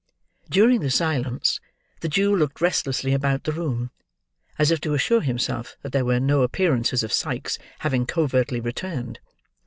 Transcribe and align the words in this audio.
During 0.49 0.79
the 0.81 0.89
silence, 0.89 1.59
the 1.99 2.09
Jew 2.09 2.35
looked 2.35 2.59
restlessly 2.59 3.13
about 3.13 3.43
the 3.43 3.51
room, 3.51 3.91
as 4.57 4.71
if 4.71 4.81
to 4.81 4.95
assure 4.95 5.21
himself 5.21 5.77
that 5.83 5.91
there 5.91 6.05
were 6.05 6.19
no 6.19 6.41
appearances 6.41 7.03
of 7.03 7.13
Sikes 7.13 7.59
having 7.81 8.07
covertly 8.07 8.59
returned. 8.61 9.19